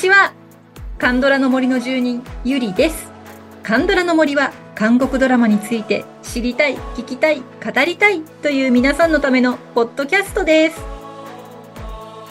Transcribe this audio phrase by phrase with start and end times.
[0.00, 0.32] ちは。
[0.96, 3.12] カンドラの森の住人、ゆりです。
[3.62, 10.80] カンドラの森は、韓国ドラマについて知りたい、聞きたい、語りたいという皆さんのためのポッドキャストです。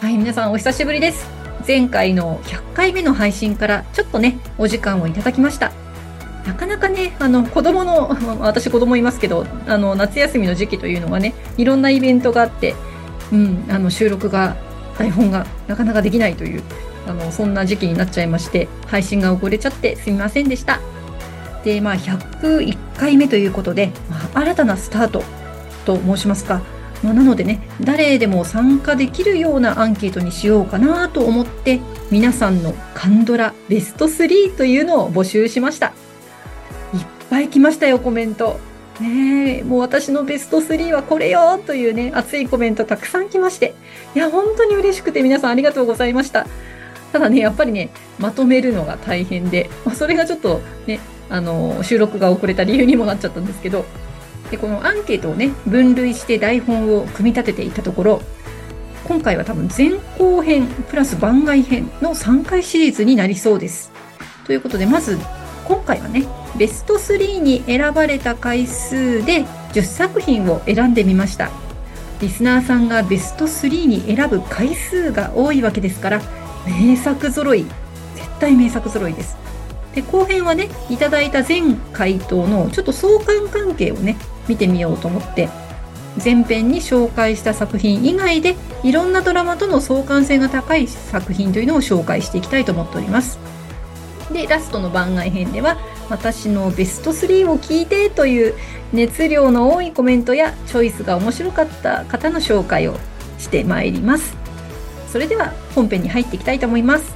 [0.02, 1.28] はい、皆さんお久しぶりです。
[1.68, 5.72] 前回の100回目の配信からちょっとね、お時間をいただきました。
[6.48, 12.74] なかなかね、あの、子供の、 私子供いますけど、あの、夏休みの時期というのがね、いろんなイベントがあって、
[13.32, 14.56] うん、あの、収録が、
[14.98, 16.64] 台本がなかなかできないという、
[17.10, 20.80] あの、そんな時期になっちゃいまして、配信が遅れちゃってすみませんでした。
[21.64, 25.24] で、まあ、101回目ということで、まあ、新たなスタート
[25.86, 26.62] と申しますか、
[27.04, 31.80] まあ、なのでね、誰でも参加できるようなアンケートにしようかなと思って、
[32.12, 35.88] 皆さんのカンドラベスト3というのを募集しました。
[36.94, 38.60] いっぱい来ましたよ、コメント。
[39.00, 43.74] ねえ、もう私のベスト3はこれよというね、熱いコメントたくさん来まして。
[44.14, 46.48] いや、本当に嬉しくて皆さんありがとうございました。
[47.12, 53.86] ただね、やっぱりね、まとめるのが大変で、まあ、それがちょっとね、あの、収録が遅れた理由にもなっちゃったんですけど、
[54.52, 58.22] で、このアンケートをね、分類して台本を組み立てていったところ、
[59.06, 63.92] 今回は多分前後編プラス番外編の3回シリーズになりそうです。
[64.46, 65.18] ということで、まず
[65.66, 66.28] 今回はね、
[66.58, 71.50] ベスト3に選ばれた回数で10作品を選んでみました。
[72.22, 76.22] リスナーさんがベスト3に選ぶ回数が多いわけですから、
[76.70, 77.66] 名作揃い。
[78.16, 79.38] 絶対名作揃いです。
[79.96, 84.18] で、後編はね、いただいた全回答のちょっと相関関係をね、
[84.48, 85.50] 見てみようと思って、
[86.24, 93.40] 前編に紹介した作品以外で、いろんなドラマとの相関性が高い作品というのを紹介していきたいと思っております。
[94.32, 95.78] で、ラストの番外編では、
[96.10, 98.56] 私のベスト3を聞いてという
[98.94, 102.96] 熱量の多いコメントやチョイスが面白かった方の紹介を
[103.38, 104.36] してまいります。
[105.12, 107.16] それでは本編に入っていきたいと思います。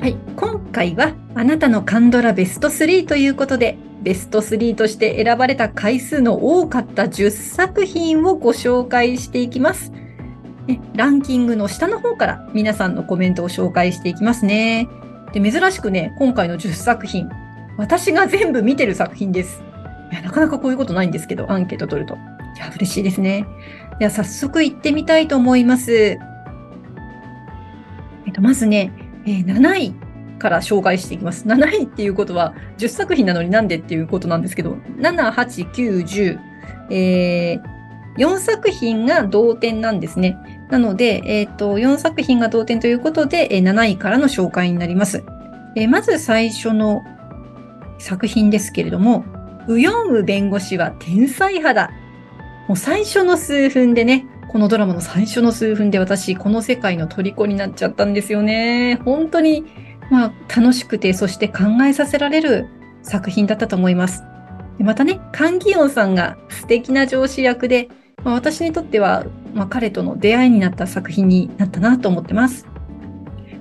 [0.00, 9.92] はい、今回はあなたのカンドラベスト3ということで、ベスト3として選ばれた回数の多かった10作品をご紹介していきます。
[10.66, 14.88] ね、ランキングの下の方から皆さんのコメントを紹介していきますね。
[15.32, 17.28] で、珍しくね、今回の10作品、
[17.76, 19.62] 私が全部見てる作品です。
[20.12, 22.14] いや、なかなかこういうことないんですけど、アンケート取ると。
[22.14, 22.18] い
[22.58, 23.46] や、嬉しいですね。
[23.98, 25.92] では、早速行ってみたいと思います。
[25.92, 26.18] え
[28.30, 28.92] っと、まずね、
[29.26, 29.94] えー7位
[30.38, 31.46] から紹介していきます。
[31.46, 36.38] 7位っていうことは10作品なのになんでっていうことなんですけど、7、8、9、10、
[36.90, 37.62] えー、
[38.16, 40.38] 4作品が同点なんですね。
[40.70, 45.24] なので、えっ、と、4作品が同点ということで、えー7位からの紹介になります。
[45.76, 47.02] えまず最初の
[47.98, 49.24] 作品ですけれども、
[49.68, 51.92] ウヨンウ弁護士は天才派だ。
[52.68, 58.96] もう最初の数分でね、このドラマの最初の数分で私、この世界の虜になっちゃったんですよね。
[59.04, 59.64] 本当に、
[60.10, 62.66] まあ、楽しくて、そして考えさせられる
[63.02, 64.22] 作品だったと思います。
[64.78, 67.88] またね、カンギヨンさんが素敵な上司役で、
[68.26, 72.66] まあ、私にとっては、まあ、彼との出会いになった作品になったなと思ってます。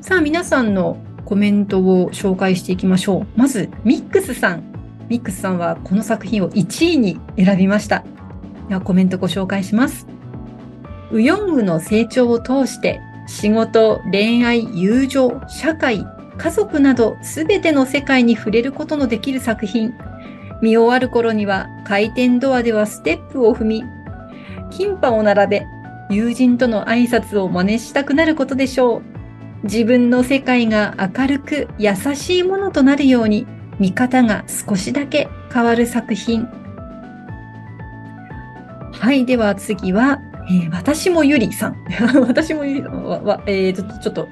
[0.01, 3.27] さあ、皆さんのコメントを紹介していきましょう。
[3.35, 4.63] まず、ミックスさん。
[5.07, 8.05] ミックスさんはこの作品を1位に選びました。
[8.67, 10.07] では、コメントご紹介します。
[11.11, 16.03] ウヨンウの成長を通して、仕事、恋愛、友情、社会、
[16.39, 19.93] 家族などすべての世界に触れることのできる作品。
[20.63, 23.83] 見終わる頃には回転ドアではステップを踏み、
[24.71, 25.65] キンパを並べ、
[26.09, 29.01] 友人との挨拶を真似したくなることでしょう。
[29.63, 33.47] 自分の世界が明るく優しいものとなるように、
[33.79, 36.47] 見方が少しだけ変わる作品。
[38.91, 41.75] はい、では次は、えー私もゆりさん。
[42.27, 44.27] 私もゆりさんは、えーちょっと、ちょっと、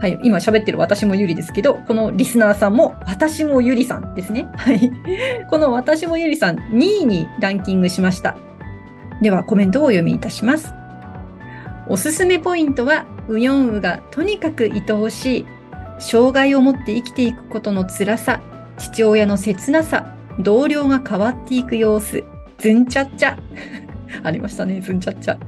[0.00, 4.48] はい、今喋ってる私もゆりですけど、このリスナーさんも私もゆりさんですね。
[4.56, 4.90] はい。
[5.50, 8.36] この私もゆりさん2位にランキングしました。
[9.20, 10.72] ではコメントをお読みいたします。
[11.88, 15.46] おすすめポイントは、ウヨンウがとにかく愛おしい、
[15.98, 18.40] 障害を持って生きていくことの辛さ、
[18.78, 22.24] 父親の切なさ、同僚が変わっていく様子、
[22.58, 23.36] ズンチャッチャ。
[24.22, 25.38] ありましたね、ズンチャッチャ。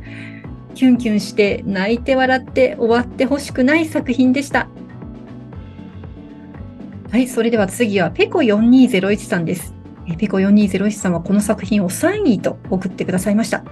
[0.74, 4.68] キュンキュンして泣いて笑って終わってほしくない作品でした。
[7.10, 9.81] はい、それでは次はペコ4201さんです。
[10.12, 13.64] えペコ4201さんはこの作品を3位と送ってくださいました。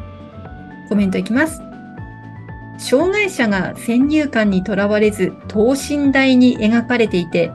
[0.89, 1.63] コメントいきます。
[2.79, 7.53] 障害者が先入観にとらわれず等身大に描かれていて、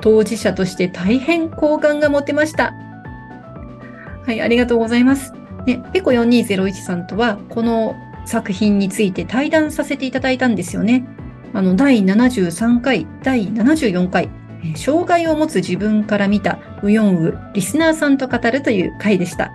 [0.00, 2.74] 当事者として大変好感が持てました。
[4.24, 5.32] はい、ありがとうございます。
[5.66, 7.94] ね、ペコ4201さんとは、この
[8.24, 11.06] 作品について対談させていただいたんですよね。
[11.52, 14.30] あの、第73回、第74回、
[14.76, 19.50] 障害を持つ自分から見たウヨンウ、リスナーさんと語るという回でした。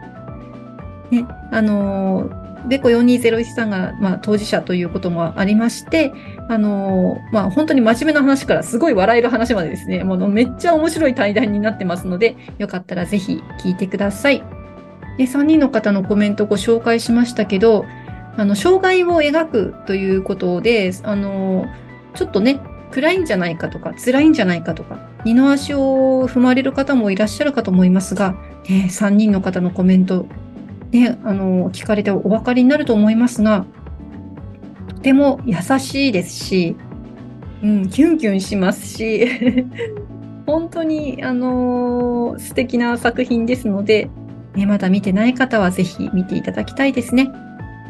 [1.11, 2.29] ね、あの、
[2.67, 6.11] ベコ4201さんが、まあ、当事者ということもありまして、
[6.49, 14.43] あの、まあ、本当に真面目な話からすごい笑える話までですね、もうめっちゃ面白い対談になってますので、よかったらぜひ聞いてください。
[15.17, 17.85] で、3人の方のコメントをご紹介しましたけど、
[18.35, 21.65] あの、障害を描くということで、あの、
[22.13, 22.59] ちょっとね、
[22.91, 28.35] 暗いんじゃないかとか、辛いんじゃないかとか、二の足を踏まれる方もいらっしゃるかと思いますが、
[28.69, 30.25] ね、3人の方のコメント、
[30.91, 33.65] ね、あの、聞かれてお分かりになると思いますが、
[34.87, 36.75] とても優しいですし、
[37.63, 39.27] うん、キュンキュンしますし、
[40.45, 44.09] 本当に、あのー、素敵な作品ですので、
[44.55, 47.29] ね、まだ見てない方はぜひ見ていただきたいですね。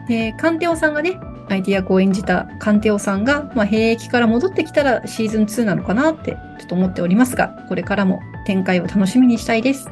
[0.07, 9.89] で、カンテオさんがね、相手役を演じたカンテオさんが、まあ、兵役から戻ってきたらシーズン2なのかなってちょっと思っておりますが、これからも展開を楽しみにしたいです。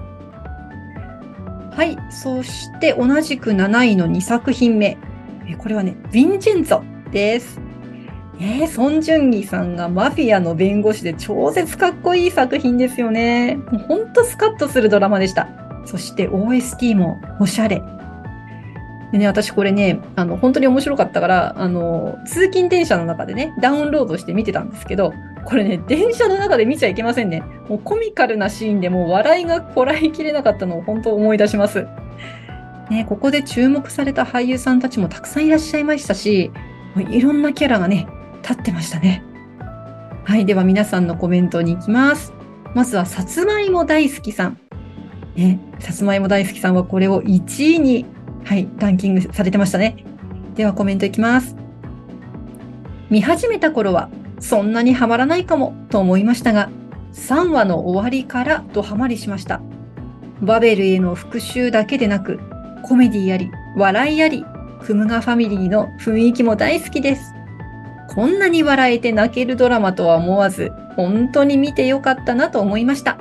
[1.75, 1.97] はい。
[2.09, 4.97] そして同じく7位の2作品目。
[5.57, 7.59] これはね、ヴィンチェンツォです。
[8.39, 13.55] えー、ソン・ジュンギさんがマフィアの弁護士で超絶かっこいい作品ですよね。
[13.71, 15.47] もうほんとスカッとするドラマでした。
[15.85, 17.81] そして OST もおしゃれ。
[19.11, 25.13] でね、私これね、あの、本当に面白かったから、あの、通勤電車の中でね、ダウンロードして見てたんですけど、
[25.45, 27.43] これね、電車の中で見ちゃいけませんね。
[27.69, 31.85] もうコミカルなシーンでもう笑いがこらえきれなかったのを本当思い出します。
[32.89, 36.51] ね、ここで注目された俳優さんたちもたくさんいらっしゃいましたし、
[37.09, 38.07] いろんなキャラがね、
[38.41, 39.23] 立ってましたね。
[40.23, 42.33] はい、では皆さんのコメントに行きます。
[42.73, 44.59] まずは、さつまいも大好きさん。
[45.35, 48.05] ね、さつまいも大好きさんはこれを1位に
[48.45, 49.97] はい、ランキングされてましたね。
[50.53, 51.55] ではコメントいきます。
[53.09, 54.09] 見始めた頃は、
[54.39, 56.69] そんなにハマらないかもと思いましたが、
[57.13, 59.61] 3話の終わりからドハマりしました。
[60.41, 62.39] バベルへの復讐だけでなく、
[62.83, 64.45] コメディあり、笑いあり、
[64.83, 67.33] クムガファミリーの雰囲気も大好きです。
[68.13, 73.17] こんなに笑えて泣けるドラマとは思わず、本当に見てよかったなと思いました。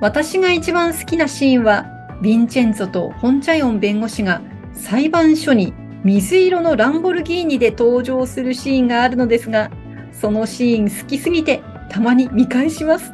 [0.00, 1.86] 私が一番好きなシーンは、
[2.20, 4.42] ヴィンチェンツォとホンチャヨン弁護士が
[4.74, 5.72] 裁判所に
[6.04, 9.70] 水色のランボルギーニで登場するシーンがあるのですが、
[10.12, 13.12] そのシーン好きすぎてたまに見返します。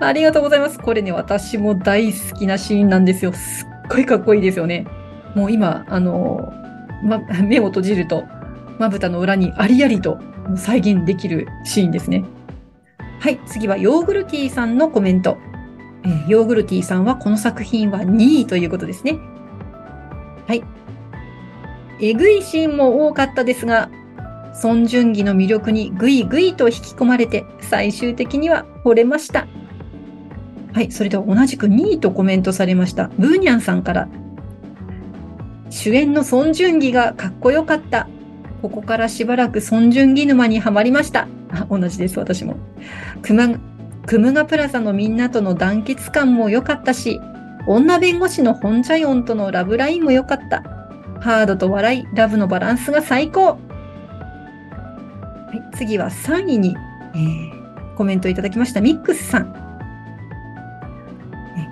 [0.00, 0.78] ありがとうございます。
[0.78, 3.32] これね、私も大好きなシーンなんですよ。
[3.32, 4.86] すっごいかっこいいですよね。
[5.34, 6.52] もう今、あの、
[7.02, 8.24] ま、目を閉じると、
[8.78, 10.18] まぶたの裏にありありと
[10.56, 12.24] 再現できるシーンですね。
[13.20, 15.36] はい、次はヨーグルティーさんのコメント。
[16.26, 19.18] ヨーグルティーさんはこの作品は2位ということですね。
[20.46, 20.62] はい。
[22.00, 23.90] えぐいシーンも多かったですが、
[24.54, 29.46] ソン・ジュンギの魅力にぐいぐいと引き込まれて、最終的には惚れました。
[30.72, 34.08] はい、それでは同じく2位とコメントされました、ブーニャンさんから。
[35.70, 38.08] 主演のソン・ジュンギがかっこよかった。
[38.62, 41.28] ここからしばらくソン・ジュンギ沼にはまりました。
[41.50, 42.56] あ同じです、私も。
[43.22, 43.58] 熊
[44.08, 47.20] クムガプラザのみんなとの団結感も良かったし、
[47.66, 50.62] 女弁護士のホンジャヨンとのラブラインも良かった。
[51.20, 53.44] ハードと笑い、ラブのバランスが最高。
[53.48, 53.58] は
[55.52, 56.74] い、次は3位に、
[57.14, 59.52] えー、コメントいただきましたミックスさん。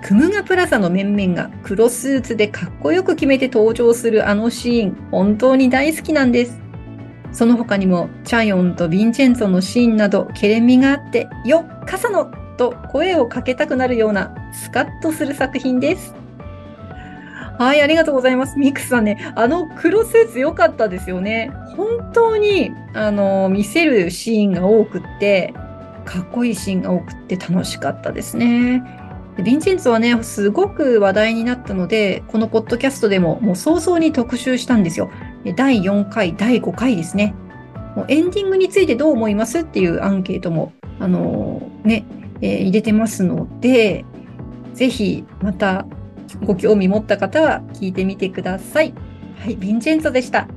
[0.03, 6.66] クムガプラザの面々が黒スーツでかっこよく決めて登場するあのシーン、本当に大好きなんです。
[7.31, 16.15] その他にも、チャヨンとヴィンチェンツォのシーンなど、ケレン味があって、よっ、傘のと声をかけたくなるような、スカッとする作品です。
[17.59, 18.59] はい、ありがとうございます。
[18.59, 21.51] ミクスさんね、あの黒スーツ良かったですよね。
[21.75, 25.53] 本当に、あの、見せるシーンが多くって、
[26.05, 28.83] かっこいいシーンが多くって楽しかったですね。
[29.37, 35.09] ヴィンチェンツはね、すごく話題になったので、このポッドキャストでももう早々に特集したんですよ。
[35.53, 37.33] 第4回、第5回ですね。
[37.95, 42.05] もうエンディングについてどう思いますっていうアンケートも、あのー、ね、
[42.41, 44.05] えー、入れてますので、
[44.73, 45.85] ぜひまた
[46.45, 48.93] ご興味持った方は聞いてみてください。
[49.39, 50.47] はい、ヴィンチェンツォでした。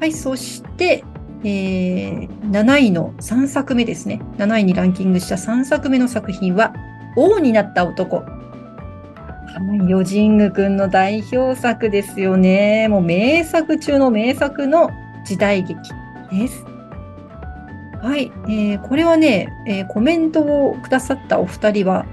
[0.00, 1.04] はい、そして、
[1.42, 4.20] えー、7位の3作目ですね。
[4.36, 6.74] 7位にランキングした3作目の作品は、
[7.16, 8.24] 王になった男。
[9.88, 12.88] ヨジング君の代表作ですよね。
[12.88, 14.90] もう名作中の名作の
[15.24, 15.74] 時代劇
[16.30, 16.64] です。
[18.00, 22.06] はい、えー、これはね、えー、コメントをくださったお二人は、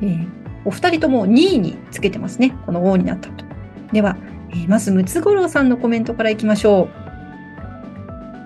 [0.00, 0.28] えー、
[0.64, 2.56] お二人とも2位につけてますね。
[2.64, 3.44] この王になったと。
[3.92, 4.16] では、
[4.50, 6.88] えー、まずムツゴロウさんのコメントからいきましょ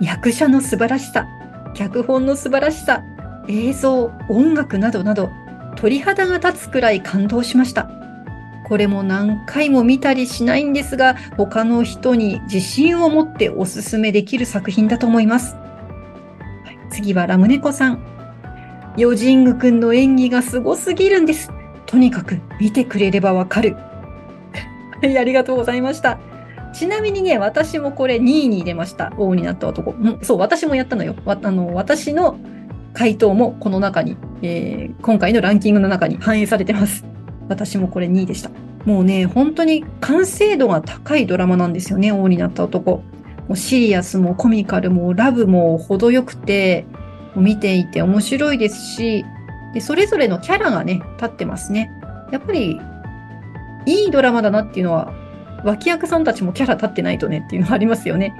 [0.01, 0.05] う。
[0.05, 1.27] 役者の素晴らしさ、
[1.75, 3.03] 脚本の素晴らしさ、
[3.49, 5.31] 映像、音楽などなど、
[5.77, 7.91] 鳥肌が立つくらい感動しました。
[8.67, 15.55] これも何回も見たりしないんですが、他の人に自信を持っておすすめできる作品だと思います。
[16.91, 18.03] 次はラムネコさん。
[18.97, 21.53] ヨジングくんの演技がすごすぎるんです。
[21.87, 23.77] とにかく見てくれればわかる。
[25.01, 26.19] はい、ありがとうございました。
[26.73, 29.13] ちなみにね、私もこれ2位に入れました。
[29.17, 29.93] 王になった男。
[29.93, 31.15] うん、そう、私もやったのよ。
[31.25, 32.37] あの、私の
[32.95, 37.05] 回答もこの中に、えー、今回のランキングの中に反映されてます。
[37.49, 38.51] 私もこれ2位でした。
[38.85, 43.03] もうね、本当に完成度が高いドラマなんですよね、王になった男。
[43.49, 46.87] もうシリアスもコミカルもラブも程よくて、
[47.37, 49.25] 見ていて面白いですし、
[49.75, 51.91] でそれぞれのキャラがね、立ってますね。
[52.33, 52.81] やっぱり、
[53.87, 55.13] いいドラマだなっていうのは、
[55.65, 58.35] 脇役さんたちもキャラ立ってないとねっていうのがありますよね。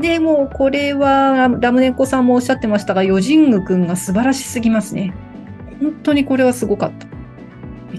[0.00, 5.14] で、もうこれはラムネコさんもおっしゃってましたが、ヨジングくんが素晴らしすぎますね。
[5.80, 7.06] 本当にこれはすごかった。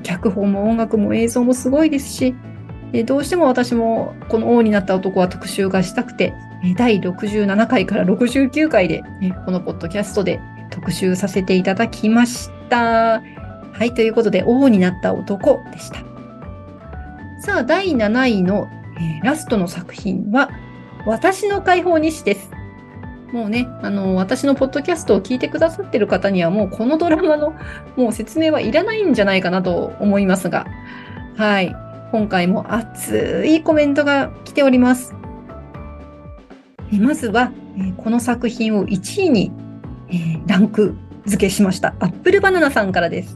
[0.01, 2.35] 脚本も音楽も映像もすごいですし、
[3.05, 6.33] どうしても私もこの王になった男は特集がしたくて、
[6.77, 13.21] 第67回から69回で、ね、このポッドキャストで特集させていただきました。
[13.73, 15.99] はい、ということで、王になった男でした。
[17.41, 18.67] さあ、第7位の、
[18.99, 20.49] え、ラストの作品は、
[21.05, 22.49] 私の解放日誌です。
[23.33, 27.55] もうね、あの、私のポッドキャストを聞いてくださってる方にはもうこのドラマの
[27.97, 30.67] もう説明はいらないんじゃないかなと思いますが、
[31.35, 31.75] はい。
[32.11, 35.15] 今回も熱いコメントが来ております。
[36.93, 39.51] えまずは、えこの作品を1位に、
[40.11, 41.95] えランク付けしました。
[41.99, 43.35] アップルバナナさんからです。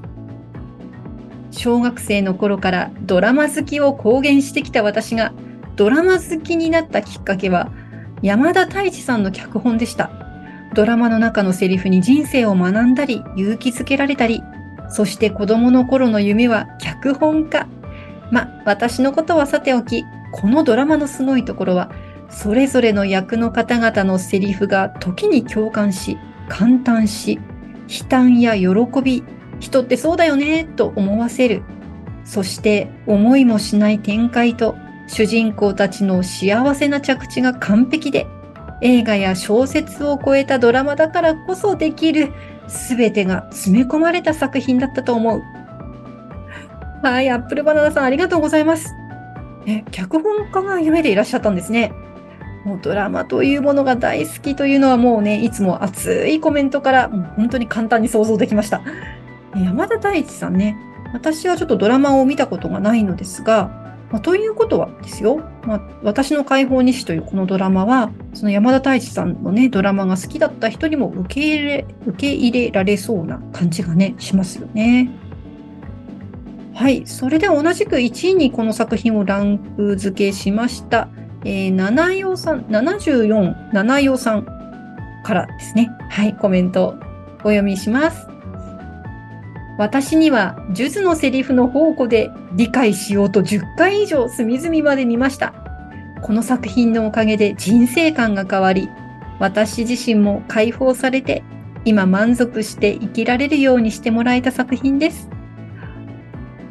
[1.50, 5.34] 小学生の頃からドラマ好きを公言してきた私が
[5.76, 7.72] ドラマ好きになったきっかけは
[8.22, 10.12] 山田太一さんの脚本でした。
[10.74, 14.44] ドラマの中のセリフに人生を学んだり勇気づけられたり、
[14.90, 17.68] そして子供の頃の夢は脚本家
[18.32, 21.92] ま、私のことはさておき、このドラマのすごいところは、
[22.30, 26.18] それぞれの役の方々のセリフが時に共感し、
[26.50, 27.40] 感嘆し、
[27.88, 29.24] 悲嘆や喜び、
[29.60, 31.64] 人ってそうだよね、と思わせる。
[32.26, 34.76] そして思いもしない展開と
[35.08, 38.28] 主人公たちの幸せな着地が完璧で、
[38.82, 42.32] 映画や小説を超えたドラマだからこそできる、
[42.68, 45.42] すべてが詰め込まれた作品だったと思う。
[47.02, 48.94] はい、アップルバナナさんありがとうございます。
[49.66, 51.92] え、脚本家が夢でいらっしゃったんですね。
[52.66, 58.82] もうドラマというものが大好きというのはもうね、いつも熱いコメントから本当に簡単に想像できました。
[59.56, 60.78] 山田太一さんね、
[61.14, 75.10] 私はちょっとドラマを見たことがないのですが、まあ、ということはですよ、まあ、私の解放日誌というこのドラマは、その山田太一さんのね、ドラマが好きだった人にも受け入れ、受け入れられそうな感じがね、しますよね。
[76.74, 77.06] はい。
[77.06, 81.10] それでは同じく1位にこの作品をランク付けしました。
[81.44, 84.46] えー、七葉さん、74、七葉さん
[85.24, 85.90] からですね。
[86.10, 86.36] はい。
[86.36, 86.96] コメント
[87.40, 88.37] お読みします。
[89.78, 95.54] 私には、ジュのセリフの宝庫で理解しようと10回以上隅々まで見ました。
[96.24, 98.90] この作品のおかげで人生観が変わり、
[99.40, 101.44] 私自身も解放されて、
[101.86, 105.30] 今満足して生きられるようにしてもらえた作品です。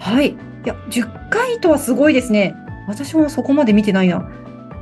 [0.00, 0.30] はい。
[0.30, 2.54] いや、10回とはすごいですね。
[2.88, 4.28] 私もそこまで見てないな。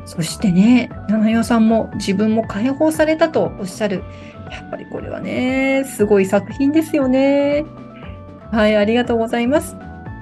[0.06, 4.02] そしてね、七代さんも自分も解放されたとおっしゃる。
[4.50, 7.64] やっぱりこれはね、すごい作品ですよね。
[8.54, 9.76] はい、ありがとうございます。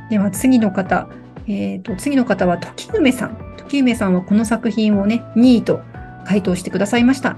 [0.09, 1.07] では次の方。
[1.47, 3.55] え、ー、と、次の方は時梅さん。
[3.59, 5.83] 時梅さんはこの作品をね、2位と
[6.25, 7.37] 回答してくださいました。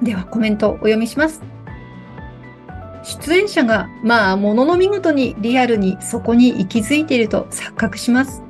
[0.00, 1.42] ではコメントお読みします。
[3.02, 8.44] 出演者が、まあ、ものの見事にリアルにそこに息づいていると錯覚します。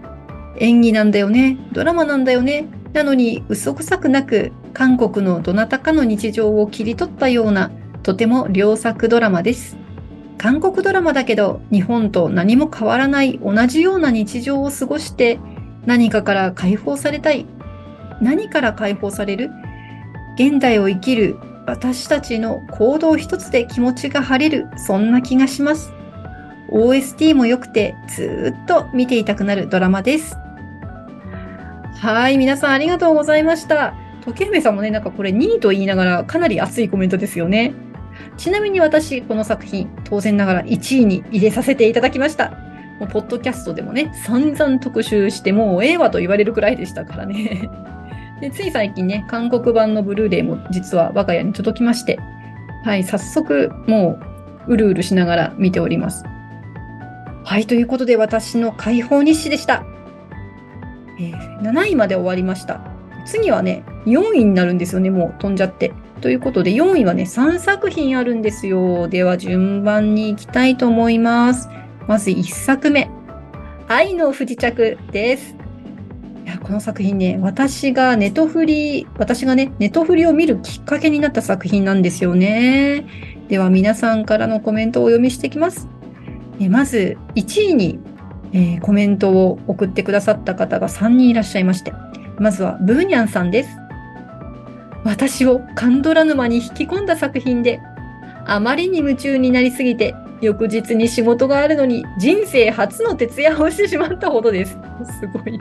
[0.58, 7.70] 演技なんだよね、ドラマなんだよね、なのに嘘くさくなく、韓国のどなたかの日常を切り取ったような、
[8.02, 9.87] とても良作ドラマです。
[10.38, 15.38] 韓国ドラマだけど、日本と何も変わらない同じような日常を過ごして、
[15.84, 17.44] 何かから解放されたい。
[18.22, 19.50] 何から解放される？
[20.36, 25.92] 現代を生きる私たちの行動一つで気持ちが晴れる、そんな気がします。
[26.70, 30.36] OST も良くて、ずっと見ていたくなるドラマです。
[31.96, 33.94] はい、皆さんありがとうございました。
[34.24, 37.74] 時姫さんもね、なんかこれ2位と言いながらかなり熱いコメントですよね。
[38.36, 42.50] ちなみに私、この作品、当然ながら1位に入れさせていただきました。
[43.00, 47.68] もうポッドキャストでもね、散々特集して、もうええわと言われるくらいでしたからね。
[48.40, 52.18] でつい最近ね、韓国版のブルーレイも実は我が家に届きまして、
[52.84, 54.18] はい、早速も
[54.68, 56.24] ううるうるしながら見ております。
[57.44, 59.84] はい、ということで私の解放日誌でした。
[61.18, 62.80] えー、7位まで終わりました。
[63.24, 65.92] 次はね、4位になるんですよね、もう飛んじゃって。
[66.20, 69.08] ということで、4位はね、3作品あるんですよ。
[69.08, 71.68] では、順番に行きたいと思います。
[72.06, 73.10] まず1作目。
[73.86, 75.56] 愛の不時着です。
[76.44, 83.06] いや、この作品ね、私がネトフリ、私がね、ネトフリを見るきっかけになった作品なんですよね。
[83.48, 85.88] では、皆さんからのコメントをお読みしていきます。
[86.60, 87.98] えまず、1位に、
[88.52, 91.92] えー、コメントを送ってくださった方が3人いらっしゃいまして、
[92.38, 93.70] まずは、ブーニャンさんです。
[95.08, 97.80] 私をカンドラ沼に引き込んだ作品で、
[98.44, 104.76] あまりに夢中になりすぎて、翌日に仕事があるのに人生初の徹夜をしてしまったほどです。
[105.18, 105.58] すごい。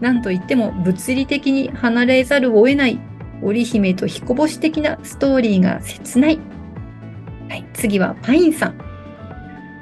[0.00, 3.00] なんといっても物理的に離れざるを得ない
[3.42, 6.38] 織姫と彦星的なストーリーが切ない。
[7.48, 8.78] はい、次はパインさん。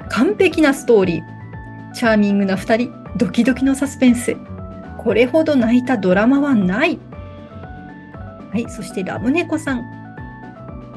[0.09, 1.93] 完璧なストーリー。
[1.93, 4.35] チャーミングな二人、ドキドキのサスペンス。
[4.97, 6.99] これほど泣いたドラマはない。
[8.51, 10.01] はい、そしてラムネコさん。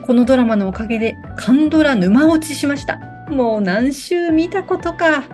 [0.02, 2.98] このドラマのおかげでカンドラ沼落ちしました。
[3.30, 5.24] もう何週見たことか。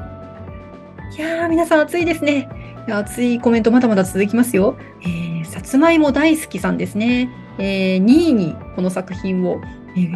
[1.17, 2.49] いやー、皆さん熱いですね。
[2.89, 4.77] 熱いコメントまだまだ続きますよ。
[5.03, 7.31] えー、さつまいも大好きさんですね。
[7.59, 9.61] えー、2位にこの作品を、
[9.97, 10.12] えー、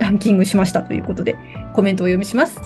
[0.00, 1.36] ランキングしましたということで、
[1.74, 2.60] コメントをお読みします。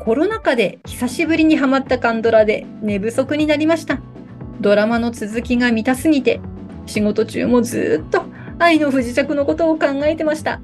[0.00, 4.00] コロナ禍で久しぶりにハマったカンドラで寝不足になりました。
[4.60, 6.40] ドラマの続きが見たすぎて
[6.86, 8.24] 仕事中もずっと
[8.58, 10.60] 愛の不時着のことを考えてました。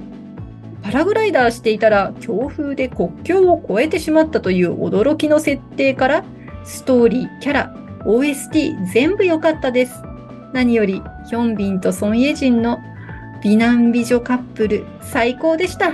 [0.83, 6.25] パラグライダーしていたら強風で国境を越えてしまったという驚きの設定から
[6.65, 7.75] ストーリー、キャラ、
[8.05, 10.03] OST 全部良かったです。
[10.53, 12.79] 何よりヒョンビンとソン・イェジンの
[13.43, 15.93] 美男美女カップル最高でした。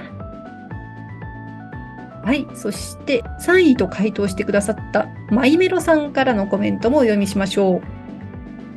[2.25, 2.47] はい。
[2.55, 8.02] そして3位と回答してくださったマイメロさんからのコメントもお読みしましょう。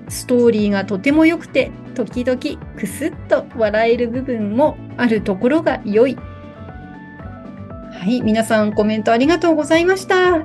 [0.08, 2.40] ストーリーがとても良くて、時々
[2.78, 6.16] クスッと笑える部分もあるところが良い。
[6.16, 10.40] はい、皆さんコメントありがとうございました。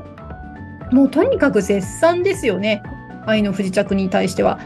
[0.92, 2.82] もうとにかく絶賛ですよね。
[3.26, 4.58] 愛の不時着に対しては。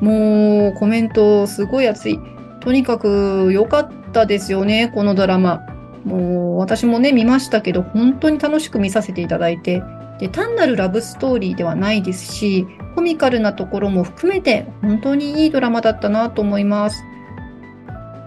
[0.00, 2.18] もうコメントすごい熱い。
[2.60, 5.66] とにかく良かったですよね、このドラマ。
[6.04, 9.82] もう私もね、見ましたけど、本当に楽しく見させていただいて、
[10.20, 17.02] で単なるラブストーリーではないですし、コミカルなところも含めて本当にいいドラマだったなと思います。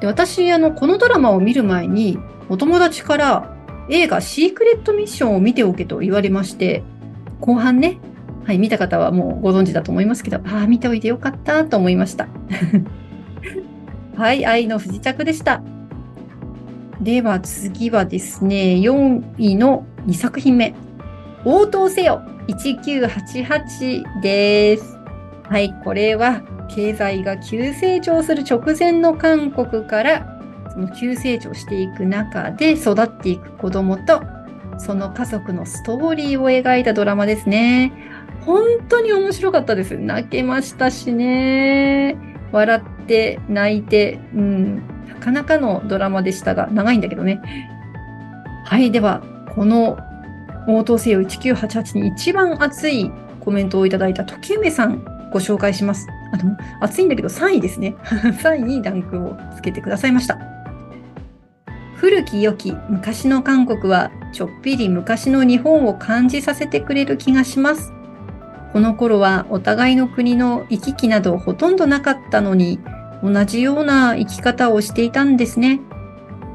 [0.01, 2.17] で私あの、このドラマを見る前に
[2.49, 3.55] お友達から
[3.89, 6.83] 映画シークレットミッションを見ておけと言われまして、
[7.41, 7.99] 後半ね、
[8.43, 12.27] はい、見た方はもうご存知だと思いますけど、ああ、見ておいてよかったと思いました。
[14.17, 15.61] はい、愛の不時着でした。
[17.01, 20.73] では次はですね、4位の2作品目。
[21.45, 24.97] 応答せよ1988です。
[25.43, 30.39] はい、これは経済が急成長する直前の韓国から
[30.71, 34.21] その急成長していく中で育っていく子供と
[34.79, 37.93] その家族のストーリーを描いたドラマですね。
[38.41, 39.97] 本当に面白かったです。
[39.97, 42.17] 泣けましたしね。
[42.51, 44.75] 笑って泣いて、うん、
[45.07, 47.41] なかなかのドラマでしたが、長いんだけどね。
[48.65, 49.21] はい、では、
[49.55, 49.97] この
[50.67, 56.07] 応答せよ1988に一番熱いコメントをいただいた時梅さんご紹介します。
[56.31, 57.95] あの、熱いんだけど3位ですね。
[58.03, 60.37] 3位にランクをつけてくださいました。
[61.95, 67.93] 古き良き昔の韓国はちょっぴり昔の日本を感じさせてくれる気がします。
[68.73, 72.79] この頃はお互いの国の行き来などほとんどなかったのに
[73.23, 75.79] 同じような生き方をしていたんですね。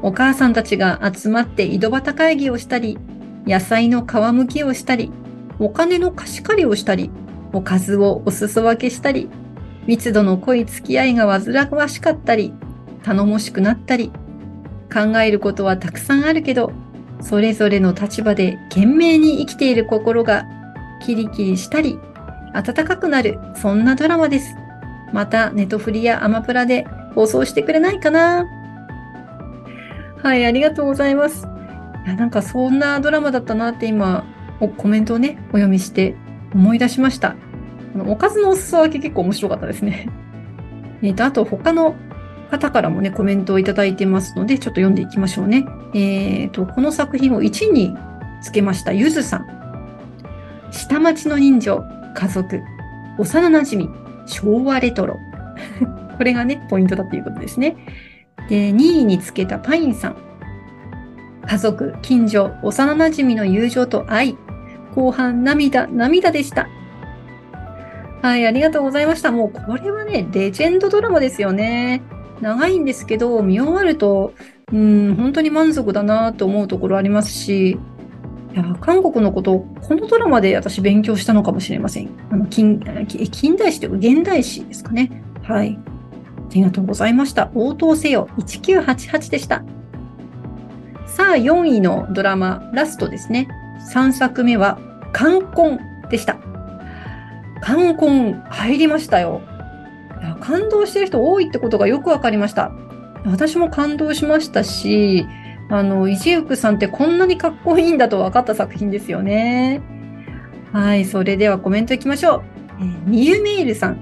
[0.01, 2.97] お母さんたちが集まって井戸端会議をしたり、
[3.45, 5.11] 野菜の皮むきをしたり、
[5.59, 7.11] お金の貸し借りをしたり、
[7.53, 9.29] おかずをお裾分けしたり、
[9.87, 12.53] 密度の濃い付き合いが煩わしかったり、
[13.03, 14.11] 頼もしくなったり、
[14.93, 16.71] 考えることはたくさんあるけど、
[17.21, 20.45] それぞれの立場で懸命に生きている心が
[21.05, 21.99] キリキリしたり、
[22.53, 24.55] 温かくなる、そんなドラマです。
[25.11, 28.45] また、ネトフリやアマプラで放送してくれないかな
[30.21, 31.47] はい、ありがとうございます。
[32.09, 34.25] や、なんかそんなドラマだったなって今、
[34.77, 36.15] コメントをね、お読みして
[36.53, 37.35] 思い出しました。
[38.07, 40.09] おかずのお裾分け結構面白かったですね。
[41.01, 41.95] えっ、と、あと他の
[42.51, 45.65] 方からもね、コメントをいただいてますので、ちょっと読んでいきましょうね。
[45.93, 47.95] えっ、と、この作品を1に
[48.41, 49.45] つけました、ゆずさん。
[50.71, 52.61] 下町の人情、家族、
[53.17, 53.89] 幼馴染、
[54.25, 55.17] 昭和レトロ。
[56.17, 57.75] これがね、ポイントだということですね。
[58.49, 60.28] で、2位につけたパインさん。
[61.49, 64.37] 家族、近所、幼馴染の友情と愛。
[64.93, 66.69] 後半、涙、涙でした。
[68.21, 69.31] はい、ありがとうございました。
[69.31, 72.03] もうこれはね、レジェンドドラマですよね。
[72.39, 74.33] 長いんですけど、見終わると、
[74.71, 77.77] うん、本当に満足だなと思うところありますし、い
[78.55, 82.09] や韓国のことをこのドラマで私勉強したのかもしれません。
[82.29, 82.79] あの近
[83.31, 85.23] 近代史というか現代史ですかね。
[85.41, 85.79] はい。
[86.51, 87.49] ありがとうございました。
[87.55, 89.63] 応答せよ1988でした。
[91.19, 93.49] さあ、4位のドラマ、ラストですね。
[93.93, 94.79] 3作目は、
[95.11, 95.77] 冠婚
[96.09, 96.37] でした。
[97.59, 99.41] 冠婚入りましたよ。
[100.39, 102.71] 感動してる人多いってことがよくわかりました。
[103.25, 105.27] 私も感動しましたし、
[105.69, 109.81] あの、イジウクさんってこんなにかっこいいんだと分かった作品ですよね。
[110.71, 112.43] はい、それではコメントいきましょう。
[112.79, 113.97] えー、ミユメイルさん、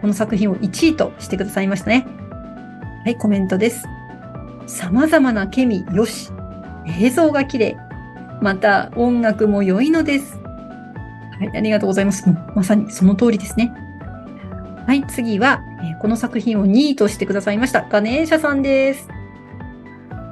[0.00, 2.06] この作品を1位としてくださいましたね。
[3.04, 3.84] はい、コメントです。
[4.68, 6.30] 様々なケミよし。
[6.86, 7.76] 映像が綺麗。
[8.40, 10.38] また音楽も良いのです。
[10.38, 12.24] はい、ありがとうございます。
[12.54, 13.72] まさにその通りですね。
[14.86, 17.82] はい、次は、え、この作品を2位としてくださいました。
[17.88, 19.08] ガネーシャさんです。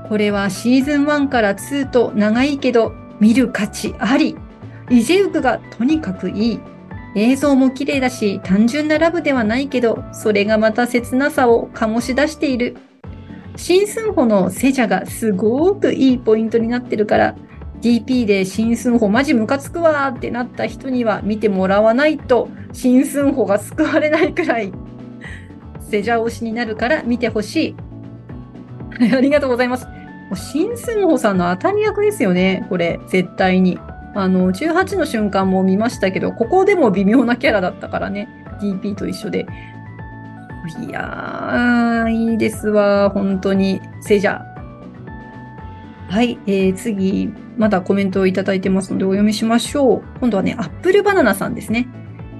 [0.08, 4.36] これはシーズン1から2と長いけど、見る価値あり。
[4.90, 6.60] イジェウクがとにかくいい。
[7.14, 12.76] 映像も綺麗だし、単純なラブではないけど、それがまた切なさを醸し出している。
[13.56, 17.36] シンスンホのセジャがすごくいいポイントになってるから、
[17.80, 24.72] DP でシンスンホマジムカつくわーってなった人には見てもらわないと、シンスンホが救われないくらい、
[25.80, 27.74] セジャ推しになるから見てほし
[29.00, 29.10] い。
[29.14, 29.86] ありがとうございます。
[30.34, 33.78] シンスンホさんの当たり役ですよね、これ、絶対に。
[34.14, 38.28] あの、18の瞬間も見ましたけど、ここでも微妙なキャラだったからね。
[38.60, 39.46] DP と一緒で。
[40.68, 43.10] いやー、いいですわ。
[43.10, 43.80] 本当に。
[44.00, 44.42] セジャ。
[46.08, 50.02] はい、えー、次、まだコメントをいただいてますのでお読みしましょう。
[50.18, 51.88] 今度はね、アップルバナナさんですね。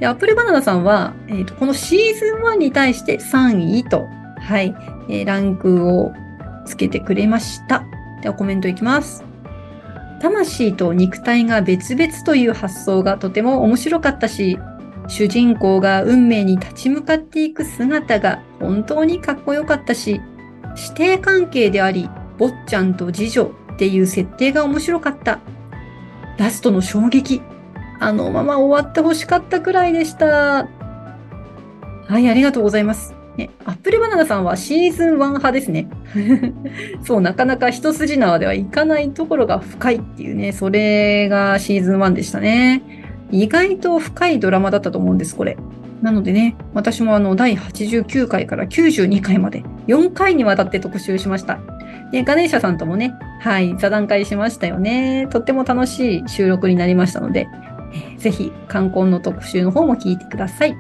[0.01, 4.07] で、アップルバナナさんは、えーと、このシーズン1に対して3位と、
[4.39, 4.75] はい、
[5.09, 6.13] えー、ランクを
[6.67, 7.85] つけてくれました。
[8.23, 9.25] ではコメントいきます。
[10.21, 14.59] 魂と肉体が別々という発想がとても面白かったし、
[15.11, 20.21] 主人公が運命に立ち向かっていく姿が本当にかっこよかったし、
[20.77, 25.41] 師弟関係であり、坊ちゃんと次女っていう設定が面白かった。
[26.39, 27.43] ラストの衝撃。
[27.99, 30.69] あのまま終わってほしかったくらいでした。
[32.07, 33.13] はい、ありがとうございます。
[33.37, 35.89] ね、アップルバナナさんはシーズン1派ですね。
[37.03, 43.00] そう、なかなか一筋縄ではいかないところが深いっていうね、それがシーズン1でしたね。
[43.31, 45.57] 意外と深いドラマだったと思うんです、これ。
[46.03, 51.59] なのでね、私もあの、第89回から92回まで、4回にわたって特集しました。
[52.11, 55.29] で、ガネーシャさんともね、はい、座談会しましたよね。
[55.31, 57.49] とっても楽しい収録になりましたので、
[57.93, 60.75] えー、ぜひ、観光の特集の方も聞いてください。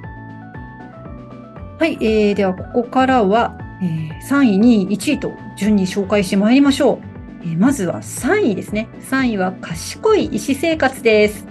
[1.79, 6.99] はい、えー、ではここからは、えー、3位、2位、1位と順に紹介してまいりましょう。
[7.43, 8.89] えー、まずは3位ですね。
[9.11, 11.50] 3位は賢い医師生活です。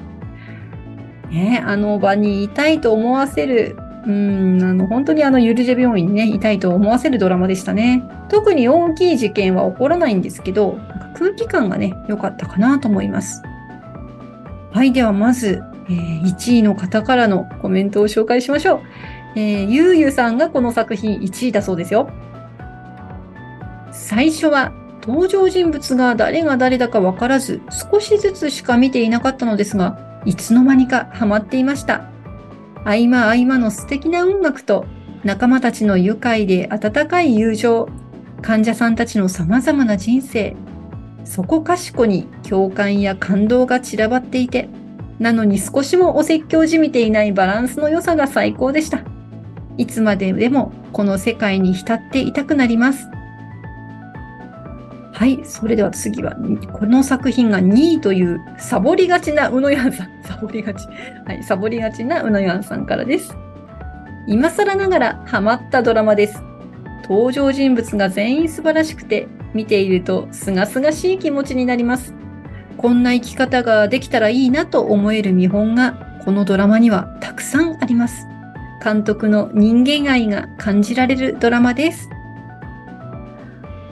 [1.29, 8.03] ね、あの場にいたいと思わせる、うん、あの、本当にあの、ユルジェ病院にね、いたいと思わせるドラマでしたね。
[8.29, 10.77] 特に大きい事件は起こらないんですけど、
[11.15, 13.43] 空気感がね、良かったかなと思います。
[14.71, 18.81] はい、ではまず、えー、1位の方からのコメントを紹介しましょう。
[19.35, 22.09] えー、ゆうゆさんがこの作品1位だそうですよ。
[23.91, 32.09] 最初は登場人物が誰が誰だかわからず少しずつしか見ていなかったのですが、いつの間にかハマっていました。
[32.83, 34.85] 合間合間の素敵な音楽と
[35.23, 37.89] 仲間たちの愉快で温かい友情、
[38.41, 40.55] 患者さんたちの様々な人生、
[41.25, 44.69] そこかしこに共感や感動が散らばっていて、
[45.19, 49.03] なのに少しもお説教じみていないバランスの良さが最高でした。
[49.77, 53.07] いつまででもこの世界に浸っていたくなります。
[55.19, 56.33] はい、それでは次は、
[56.71, 60.09] この作品が2位というサボりがちなうのやんさん。
[60.23, 60.87] サボりがち。
[61.25, 63.35] はい、サボりがちなうのやんさんからです。
[64.27, 66.41] 今更ながらハマったドラマです。
[67.03, 72.13] 登場人物が全員素晴らしくて、見ていると清々しい気持ちになります。
[72.77, 78.25] こんな生き方ができたらいいなと思える見本が、このドラマにはたくさんあります。
[78.81, 82.09] 監督の人間愛が感じられるドラマです。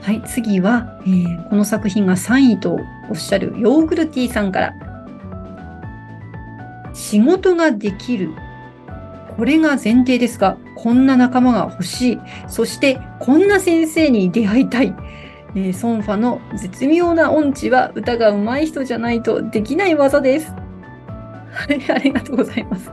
[0.00, 4.74] はい、次は、えーこの作品が3位とおっしゃるヨーグルティーさんから。
[6.92, 8.32] 仕事ができる。
[9.36, 12.18] これが前提ですが、こんな仲間が欲しい。
[12.48, 14.94] そして、こんな先生に出会いたい。
[15.54, 20.52] えーソンファの絶妙な音痴は歌が上手い人じゃないとできない技です。
[21.50, 22.90] はい、ありがとうございます。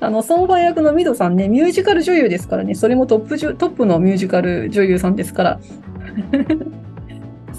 [0.00, 5.60] あの、ソンファ役のミドさんね、ミュージカル女優ですからね、それもトップトップのミュージカル女優さんですから。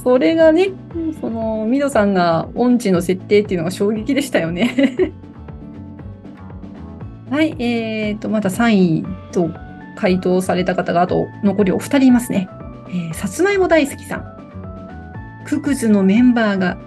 [0.04, 0.70] それがね、
[1.20, 4.74] その、ミドさんが音痴の設定っていうのが衝撃でしたよね。
[7.30, 9.50] はい、えーと、また3位と
[9.96, 12.50] 回答された方があと残りお二人いますね。
[12.90, 14.26] えーさつまいも大好きさん。
[15.46, 16.78] ククズのメンバーが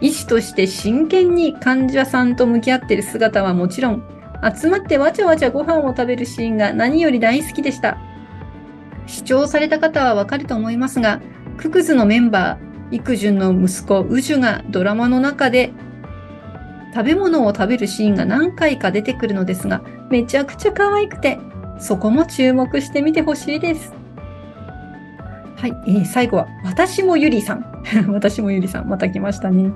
[0.00, 4.02] 医師として真剣に患者さんと向き合ってる姿はもちろん、
[4.54, 7.98] 集まってわちゃわちゃご飯を食べるシーンが何より大好きでした。
[9.06, 11.20] 視聴された方はわかると思いますが、
[11.58, 15.72] ククズのメンバー、イクジュンの息子、ウジュがドラマの中で
[16.94, 21.38] 食べ物を食べるシーンが何回か出てくるのですが、めちゃくちゃ可愛くて、
[21.78, 23.92] そこも注目してみてほしいです。
[25.56, 27.66] はい、えー最後は、私もゆりさん。
[28.08, 29.72] 私もゆりさん、また来ましたね。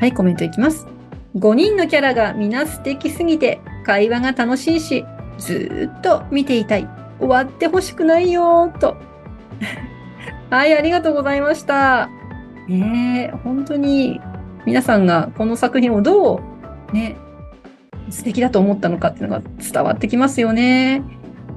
[0.00, 0.88] はい、コメントいきます。
[1.36, 5.04] 5人のキャラが皆素敵すぎて、会話が楽しいし、
[5.38, 6.88] ずっと見ていたい。
[7.20, 8.96] 終わってほしくないよーと。
[10.50, 12.10] はい、ありがとうございました。
[12.66, 14.20] ねえ、本当に
[14.66, 16.42] 皆さんがこの作品をど
[16.90, 17.16] うね、
[18.10, 21.04] 素敵だと思ったのかっていうのが伝わってきますよね。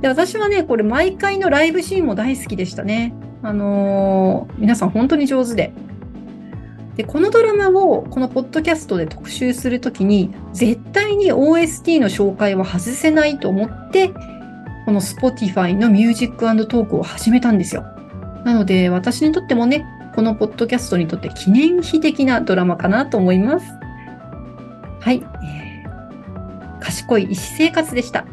[0.01, 3.15] で、私はね、これ毎回のライブシーンも大好きでしたね。
[3.41, 5.73] あのー皆さん本当に上手で。
[6.95, 14.09] で、このドラマをこのポッドキャストで特集するときに、絶対に OST の紹介は外せないと思って、
[14.85, 17.83] この Spotify のミュージックトークを始めたんですよ。
[18.45, 23.65] なので、私にとってもね、このポッドキャストにとって記念碑的なドラマかなと思います。
[24.99, 25.23] はい。
[25.43, 25.63] えー
[26.83, 28.25] 賢い医師生活でした。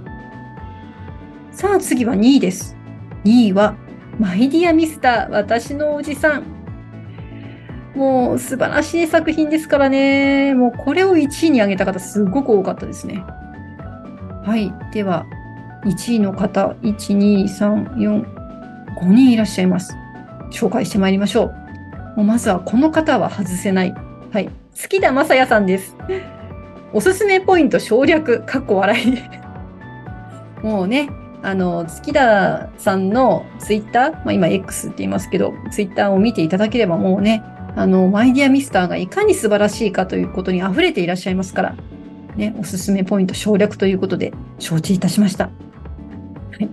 [1.52, 2.76] さあ次は2位です。
[3.24, 3.76] 2位は、
[4.18, 6.44] My Dear Mister、私のおじさん。
[7.94, 10.54] もう素晴らしい作品ですからね。
[10.54, 13.24] もうこれを1位に上げた方すごく多かったですね。
[14.44, 14.72] はい。
[14.92, 15.26] では、
[15.84, 18.24] 1位の方、1、2、3、4、
[18.96, 19.96] 5人いらっしゃいます。
[20.50, 22.16] 紹介してまいりましょう。
[22.16, 23.94] もうまずはこの方は外せない。
[24.32, 24.50] はい。
[24.74, 25.96] 月田正也さんです。
[26.92, 29.18] おすすめポイント省略、かっこ笑い。
[30.66, 31.08] もうね、
[31.42, 37.42] あの、月田さんのツイッター、まあ今 X って言いますけど、ツイッターを見ていただければもうね、
[37.76, 41.76] あの、マイディアミスターがいかに素晴らしいかということに溢れていらっしゃいますから、
[42.36, 45.44] ね、おすすめポイント省略ということで承知いたしました。
[45.44, 45.50] は
[46.60, 46.68] い。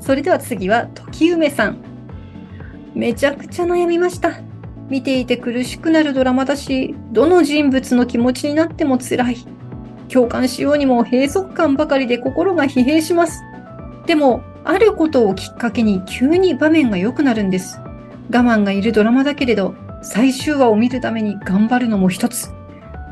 [0.00, 1.87] それでは次は、時梅さん。
[2.98, 4.40] めちゃくちゃ悩みました。
[4.88, 9.36] 見ていて苦しくなるドラマだし、どの人物の気持ちになっても辛い。
[10.08, 13.44] 共感しようにも閉塞感ばかりで心が疲弊します。
[14.06, 17.78] でも、あることをきっかけに急に場面が良くなるんです。
[17.78, 22.50] 我慢がいるドラマだけれど、最終話を見るために頑張るのも一つ。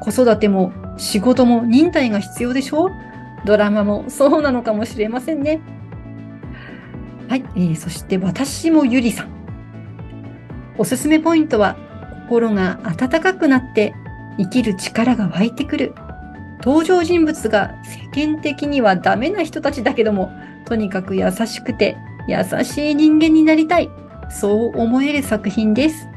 [0.01, 2.91] 子育ても仕事も忍耐が必要でしょう
[3.45, 5.61] ドラマもそうなのかもしれませんね。
[7.29, 9.36] はい、えーそして私もゆりさん。
[10.79, 11.77] おすすめポイントは、
[12.27, 13.95] 心が温かくなって
[14.39, 15.95] 生きる力が湧いてくる。
[16.65, 17.75] 登場人物が
[18.13, 20.33] 世間的にはダメな人たちだけども、
[20.65, 23.89] とにかく優しくて優しい人間になりたい。
[24.29, 26.09] そう思える作品です。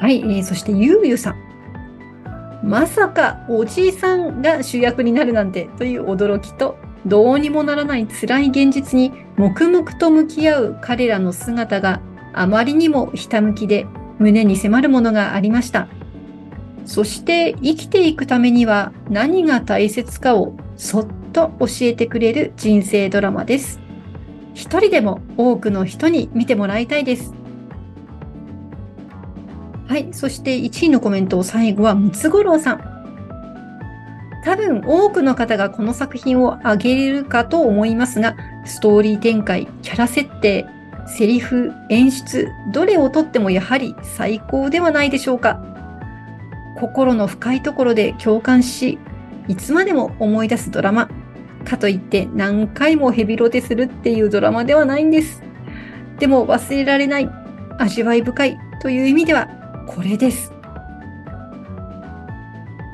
[0.00, 1.48] はい、えーそしてゆうゆうさん。
[2.62, 12.00] まさかおじいさんが主役になるなんてという驚きと、どうにもならない辛い現実に黙々と向き合う彼らの姿が
[12.32, 13.86] あまりにもひたむきで
[14.18, 15.88] 胸に迫るものがありました。
[16.84, 23.80] そして生きていくためには何が大切かをそっと教えてくれる人生ドラマです。
[24.54, 27.34] 一人でも多くの人に見てもらいたいです。
[29.86, 30.08] はい。
[30.12, 32.97] そして1位のコメントを最後はムツゴロウさん。
[34.48, 38.34] 多分多くの方がこの作品を挙げれるかと思いますが、
[38.64, 40.64] ストーリー展開、キャラ設定、
[41.06, 45.62] セリフ、演出、どれをとってもやはり最高ではないでしょうか。
[46.80, 48.98] 心の深いところで共感し、
[49.48, 51.10] いつまでも思い出すドラマ。
[51.66, 55.42] かといって何回もヘビロテするっていうドラマではないんです。
[56.18, 57.28] でも忘れられない、
[57.78, 59.46] 味わい深いという意味では
[59.86, 60.57] これです。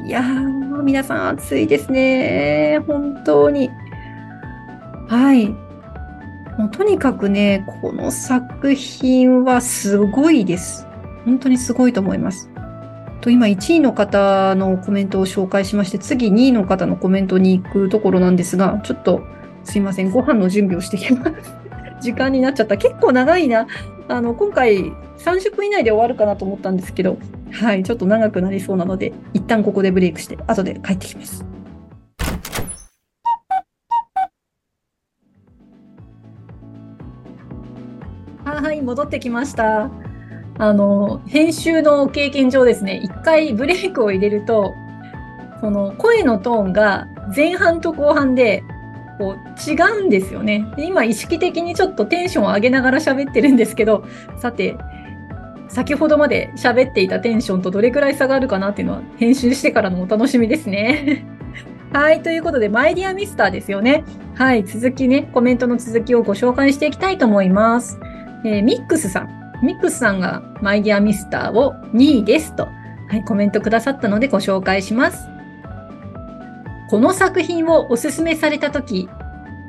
[0.05, 2.79] いやー、皆さん暑いですね。
[2.87, 3.71] 本当に。
[5.09, 5.49] はい。
[6.59, 10.87] もうとにかくね、この作品はすごいです。
[11.25, 12.51] 本当にすごいと思います。
[13.23, 19.23] と今1位の方のコメントを紹介しまして、次2位の方のコメントに行くところなんですが、ちょっと
[19.65, 21.33] すいません、ご飯の準備をしてきます。
[22.03, 22.77] 時間になっちゃった。
[22.77, 23.67] 結構長いな。
[24.07, 27.17] あの、今回30分以内で終わるかなと思ったんですけど、
[27.53, 31.45] はい、ちょっと長くなりそうなので、一旦ここでブレイクして、後で帰ってきます。
[38.45, 39.91] はい、戻ってきました。
[40.59, 44.73] あの、編集の経験上ですね、一回ブレイクを入れると、
[45.61, 48.63] その声のトーンが前半と後半で
[49.19, 50.85] こう違うんですよねで。
[50.85, 54.05] 今意識的にちょっとテンションを上げながら喋ってるんですけど、
[54.39, 54.77] さて、
[55.69, 61.27] 先ほどまで喋っていたテンションとどれくらい差があるかなっていうのは編集してからのお楽しみですね。
[61.93, 62.23] はい。
[62.23, 64.05] ということで、マイディアミスターですよね。
[64.35, 64.65] はい。
[64.65, 67.99] 続きね、コメントの続きをご紹介していきたいと思います。
[68.45, 69.29] えー、ミックスさん。
[69.63, 72.69] ミックスさんがマイディアミスターを2位ですと、
[73.09, 75.34] はい、コメントくださったのでご紹介します。
[76.91, 79.09] この作品をおすすめされたとき、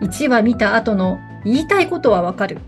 [0.02, 2.60] 1話見た後の言いたいことはわかる。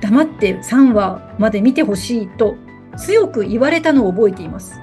[0.00, 2.56] 黙って3話まで見てほしいと
[2.98, 4.80] 強く言われたのを覚えています。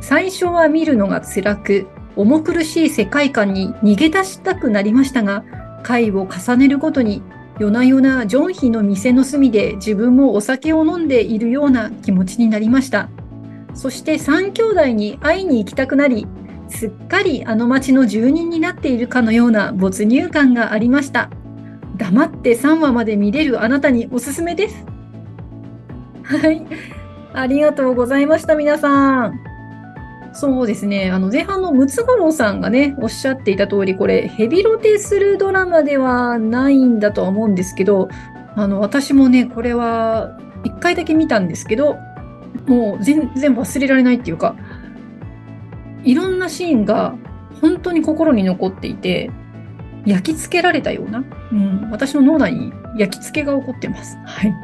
[0.00, 5.44] 最初は見るのが辛く、重苦しい世界観に逃げ出したくなりましたが、
[5.82, 7.22] 回を重ねるごとに
[7.58, 13.08] 夜な夜なジョンヒの店の隅で自分もお酒を飲んでいるような気持ちになりました。
[13.74, 16.26] そして三兄弟に会いに行きたくなり、
[16.72, 21.30] すっかりあの町の住人になっているかのような没入感がありました。
[21.96, 24.84] 黙って3話まで見れるあなたにおすすめです。
[26.24, 26.66] はい。
[27.34, 29.40] ありがとうございました、皆さん。
[30.34, 31.10] そうですね。
[31.10, 38.08] あの、前半のムツゴロウさんがね、おっしゃっていた通り、これ、ヘビロテするドラマではないんだとは思うんですけど、
[38.56, 41.98] あの、私もね、これは、一回だけ見たんですけど、
[42.66, 44.56] もう全然忘れられないっていうか、
[46.04, 47.14] いろんなシーンが
[47.60, 49.30] 本当に心に残っていて、
[50.04, 54.16] 焼き付けられたような、うん、私の脳内に焼き付けが起こってます。
[54.24, 54.54] はい。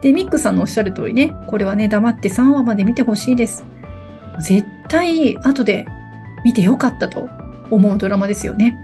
[0.00, 3.64] で、ミックさんのおっしゃる通りね、これはね、黙って3話まで見てほしいです。
[4.40, 5.86] 絶対後で
[6.44, 7.28] 見てよかったと
[7.70, 8.78] 思うドラマですよね。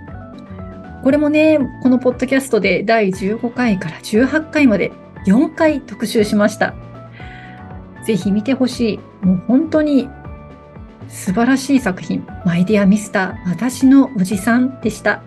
[1.02, 4.92] これもね、このポッドキャストで第15回から18回まで
[5.26, 6.74] 4回特集しました。
[8.04, 9.26] ぜひ見てほしい。
[9.26, 10.08] もう本当に
[11.08, 15.22] 素晴らしい作品、マイディアミスター、私のおじさんでした。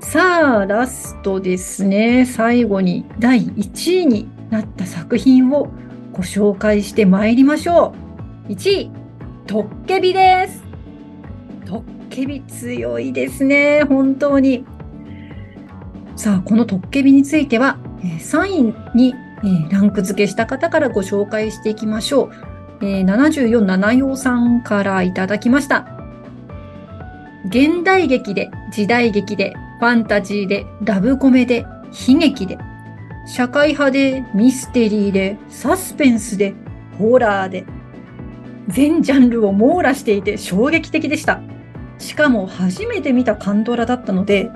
[0.00, 2.26] さあ、ラストですね。
[2.26, 5.70] 最後に第1位になった作品を
[6.12, 7.94] ご紹介してまいりましょ
[8.48, 8.52] う。
[8.52, 8.90] 1位、
[9.46, 10.62] トッケビです。
[11.64, 13.84] トッケビ強いですね。
[13.88, 14.64] 本当に。
[16.16, 19.14] さあ、このトッケビについては、3位に
[19.70, 22.51] ランク付けした方からご紹介していきましょう。
[22.82, 25.86] えー、74七葉さんからいただきました。
[27.46, 31.64] 現代劇で、時代劇で、ファンタジーで、ラブコメで、
[32.08, 32.58] 悲劇で、
[33.26, 36.54] 社会派で、ミステリーで、サスペンスで、
[36.98, 37.64] ホラーで、
[38.68, 41.40] 全ジャンルを網羅していて衝撃的でした。
[41.98, 44.50] しかも初めて見たカンドラだったので、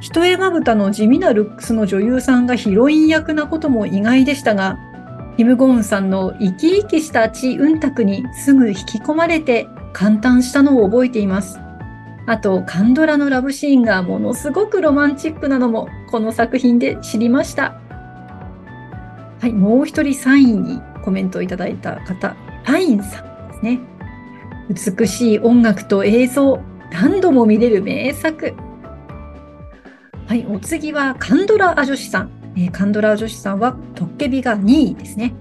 [0.00, 4.78] 一重まぶたの地味なルックスの女優さんがヒロイン役なことも意外でしたが、
[5.36, 11.58] キム・ゴーンさんの生き生きしたチ・ウンタクにすぐ引き込まれて感嘆したのを覚えています。
[12.26, 17.80] あと、カンドラのラブシーンがものすごくロマンチックなのもこの作品で知りました。
[19.40, 23.80] はい、もう一人3位にコメントをいただいた方、パインさんですね。
[24.98, 26.60] 美しい音楽と映像、
[26.92, 28.54] 何度も見れる名作。
[30.26, 32.41] はい、お次はカンドラア女子さん。
[32.56, 35.34] えー、カンドラ女子さんはトッケビが2位ですね。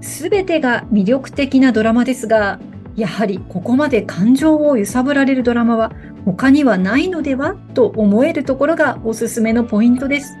[0.00, 2.60] すべてが魅力的なドラマですが、
[2.96, 5.92] やはりここまで感情を揺さぶられるドラマは
[6.24, 10.36] 他にはないのではと思えるところがおすすめのポイントです。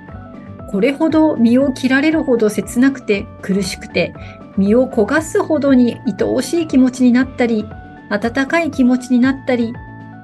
[0.70, 4.12] これほど身を切られるほど切なくて苦しくて
[4.58, 7.64] 身を焦がすほどに愛おしい気持ちになったり
[8.10, 9.72] 温かい気持ちになったり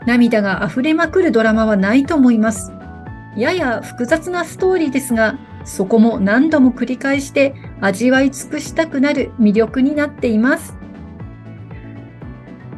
[0.06, 2.73] 涙が溢れまくるドラマはないと思います。
[3.36, 10.76] やや複雑なストーリーですが、そこも何度も繰り返して味わい尽くしたくなる魅力になっています。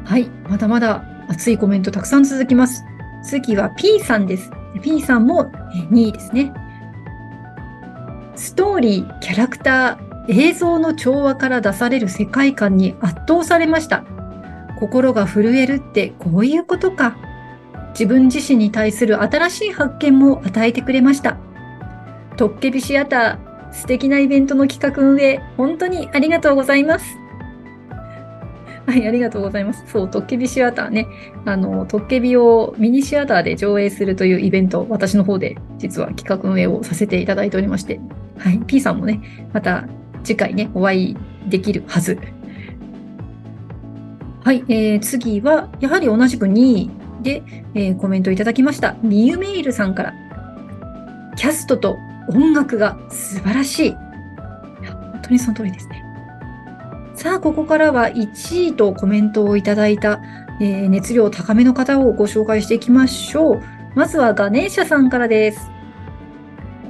[0.04, 2.84] はい、まだまだ熱いコメントたくさん続きます。
[3.24, 4.50] 次は P さんです。
[4.82, 5.50] P さんも
[5.90, 6.52] 2位ですね。
[8.36, 14.04] ストーリー、キャラクター、映像の調和から出される世界観に圧倒されました。
[14.78, 17.16] 心が震えるってこういうことか。
[17.98, 21.38] 自分自身に対する新しい発見も与えてくれました。
[22.36, 27.16] トッケビシアター、素敵なイベントの企画運営、本当にありがとうございます。
[28.86, 29.82] はい、ありがとうございます。
[29.86, 31.06] そう、トッケビシアターね。
[31.46, 37.98] あの、トッケビをミニシアターで上映するというイベント、私の方で実は企画運営をさせていただいておりまして、
[38.36, 39.88] はい、P さんもね、また
[40.22, 41.16] 次回ね、お会い
[41.48, 42.18] できるはず。
[44.44, 46.90] はい、えー、次は、やはり同じく2位
[47.26, 47.42] で、
[47.74, 48.94] えー、コメントいただきました。
[49.02, 50.14] みゆメイルさんから。
[51.34, 51.98] キャストと
[52.28, 53.90] 音楽が素晴らしい。
[53.92, 56.04] 本当にその通りですね。
[57.16, 60.20] さあ、ここからは1位とコメントをいただいた、
[60.60, 63.62] えー、熱量高めの方をご紹介していきましょう。
[63.96, 65.68] まずはガネーシャさんからです。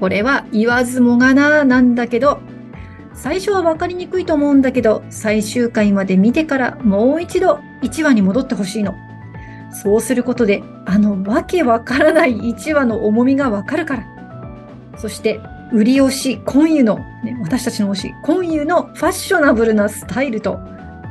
[0.01, 2.41] これは言わずもがななんだけど、
[3.15, 9.06] 最初は分かりにくいと思うんだけど、最終回まで見てからもう一度1話に戻ってほしいの。
[9.73, 14.07] そうすることで、あのわけわからない1話の重みがわかるから。
[14.97, 15.41] そして、
[15.73, 20.59] 売り推し、今湯の、ね、私たちの推し、今湯のファッショナブルなスタイルと、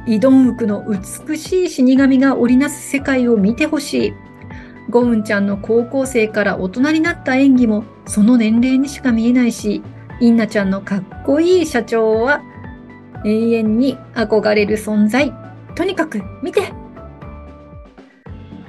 [0.08, 0.86] イドンウクの
[1.28, 4.14] 美しい死神が織りなす世界を見てほしい。
[4.90, 9.82] ゴウンちゃんの高校生から大人になった演技もその年齢にしか見えないし、
[10.22, 12.42] インナちゃんのかっこいい社長は
[13.26, 15.34] 永遠に憧れる存在。
[15.76, 16.72] とにかく見て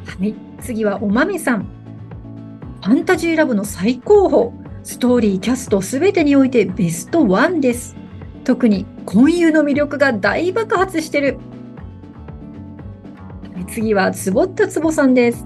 [0.07, 1.65] はい、次はおまめさん。
[2.83, 4.67] ファンタジーラブの最高峰。
[4.85, 7.97] ストーリー、キャストすべてにおいてベストワンです。
[8.45, 11.39] 特に婚友の魅力が大爆発してる。
[13.69, 15.45] 次はつぼったつぼさんです。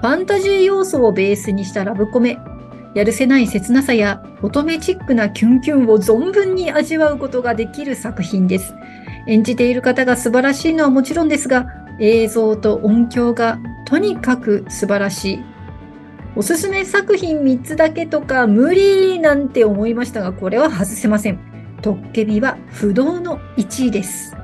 [0.00, 2.38] ファンタジー要素をベースにしたラブコメ。
[2.94, 8.74] やるせない切なさや乙女チックなキュンキュンを存分に味わうことができる作品です。
[9.28, 11.66] 演じている方が素晴らしいのはもちろんですが、
[11.98, 15.44] 映像と音響がとにかく素晴らしい。
[16.34, 21.38] おすすめ作品3つだけとか無理なんて思いましたが、これは外せません。
[21.82, 24.34] トッケビは不動の1位です。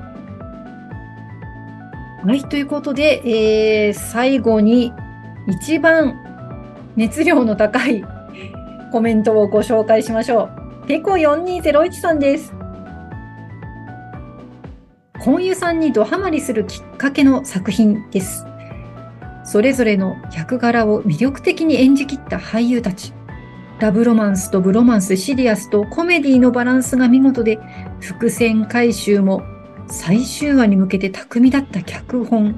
[2.23, 4.93] はい、ということで、えー、最後に
[5.47, 6.15] 一番
[6.95, 8.03] 熱量の高い
[8.91, 10.49] コメントをご紹介しましょ
[10.83, 10.87] う。
[10.87, 12.58] ペコ4201さんです。
[15.21, 18.45] 婚友さんにドハマりするきっかけの作品です。
[19.43, 23.13] それぞれの役柄を魅力的に演じきった俳優たち。
[23.79, 27.59] ラブロマンスとブロマンス、シリアスとコメディのバランスが見事で、
[27.99, 29.41] 伏線回収も
[29.87, 32.55] 最終話に向けて巧みだった脚本。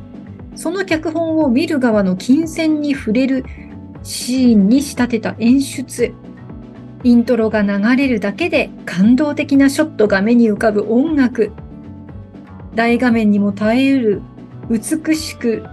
[0.55, 3.45] その脚本を見る側の金銭に触れる
[4.03, 6.14] シーンに仕立てた演出。
[7.03, 11.51] イントロが流れるだけで感動的なショットが目に浮かぶ音楽。
[12.76, 14.22] 大画面にも耐えうる
[14.69, 15.63] 美しく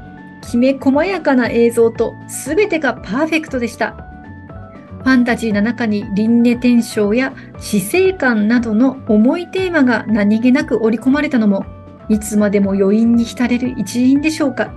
[0.42, 2.14] きめ細やかな映像と
[2.46, 4.05] 全てがパーフェクトでした。
[4.99, 11.64] ファンタジーの中に輪廻転生や死生観などの重いテーマが何気なく織り込まれたのも、
[12.09, 14.72] いつまでも余韻に浸れる一因でしょうか。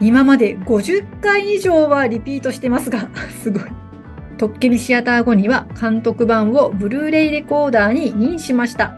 [0.00, 3.08] 今まで50回以上はリピートしてますが、
[3.42, 3.62] すごい。
[4.38, 8.94] トッケビシアター後には監督版をブルーレイレコーダーにインしました。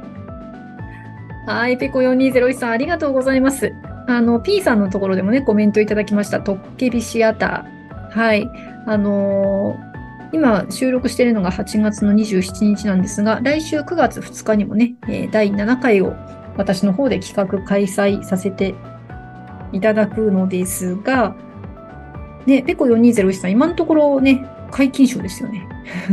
[1.47, 3.75] はい、ペコ4201さんありがとうございます。
[4.07, 6.41] あの、P さんのところでもね、コメントいただきました。
[6.41, 8.17] トッケビシアター。
[8.17, 8.49] はい。
[8.87, 14.95] あのー、今収録しているのが8月の27日なんですが、来週9月2日にもね、
[15.33, 16.15] 第7回を
[16.57, 18.75] 私の方で企画開催させて
[19.73, 21.35] いただくのですが、
[22.47, 25.69] ね、ペコ4201さん、今のところね、解禁賞ですよね。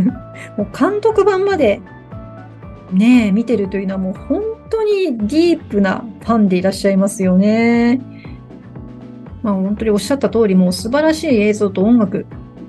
[0.58, 1.82] もう監督版まで
[2.92, 8.02] ね、見てるというのはもう本当にディープなファンでいらっしゃいますよね。
[9.42, 12.26] まあ本当におっしゃった通り、もう素晴らしい映像と音楽、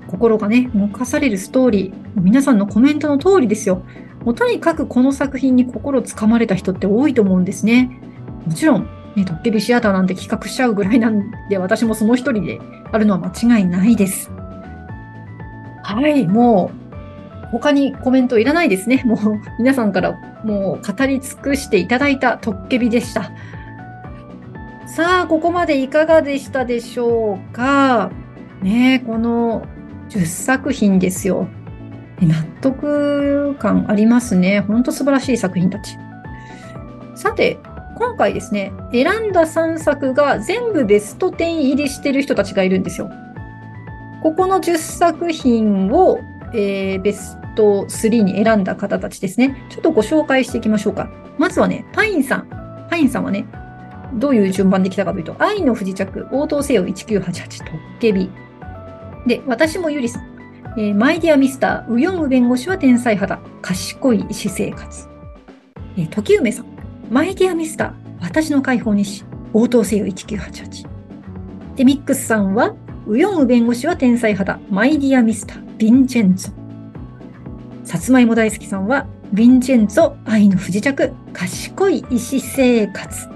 [0.07, 3.83] 心がね、動かされるストーリー、皆さんのコメントの通りですよ。
[4.23, 7.89] もうとにかくこの作品に心つかまれた人って多いと思うんですね。
[8.45, 12.59] もちろん、ね、トッケビシアターなんて企画しちゃうぐらいなんで、私もその一人で
[12.91, 14.31] あるのは間違いないです。
[15.83, 16.80] はい、もう、
[17.51, 19.03] 他にコメントいらないですね。
[19.05, 23.31] もう、皆さんからもう語り尽くしていただいたトッケビでした。
[24.87, 28.11] さあ、ここまでいかがでしたでしょうか？
[28.61, 29.65] ねこの
[30.09, 31.47] 10作品ですよ。
[32.21, 34.61] 納得感ありますね。
[34.61, 35.97] ほんと素晴らしい作品たち。
[37.15, 37.57] さて、
[37.97, 43.09] 今回ですね、選んだ3作が全部ベスト10入りしてる人たちがいるんですよ。
[44.21, 46.19] ここの10作品を、
[46.53, 49.65] えー、ベスト3に選んだ方たちですね。
[49.69, 51.09] ちょっとご紹介していきましょうか。
[51.37, 52.87] まずはね、パインさん。
[52.89, 53.45] パインさんはね、
[54.13, 58.29] どういう順番で来たかというと、愛の不時着、応答せよ1988、トッケビ。
[59.25, 60.31] で、私もゆりさん。
[60.77, 65.07] えー、マイディアミスター、ウヨンウ弁護士は天才肌、賢い私生活。
[65.97, 66.65] えー、時梅さん。
[67.09, 70.87] マイディアミスター、私の解放日誌、応答せよ1988。
[71.75, 72.73] で、ミックスさんは、
[73.07, 76.60] ウヨンウ弁護士は天才肌、マイディアミスター、ヴィンチェンツ。
[77.91, 83.27] さつまいも大好きさんは、ヴィンチェンツォ、愛の不時着、賢い医師生活。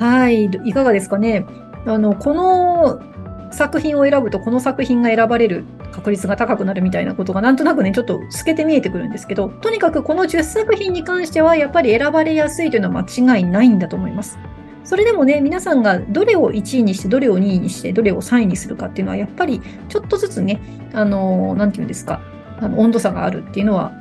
[0.00, 1.46] はい、いかがですかね？
[1.86, 14.36] あの、この作品を選ぶと、この作品が選ばれる確率が高くなるみたいなことがなんとなくね、ちょっと透けて見えてくるんですけど、とにかくこの10作品に関しては、やっぱり選ばれやすいというのは間違いないんだと思います。
[14.82, 20.60] それでもね、皆さんがどれを1位にして、どれを2位にして、どれを3位にするかっていうのは、やっぱりちょっとずつね、
[20.92, 22.20] あの、なんていうんですか、
[22.60, 23.92] あの温度差があるっていうのは